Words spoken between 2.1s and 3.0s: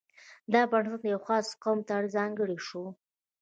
ځانګړی شوی.